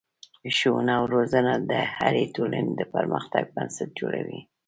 [0.57, 4.39] ښوونه او روزنه د هرې ټولنې د پرمختګ بنسټ جوړوي.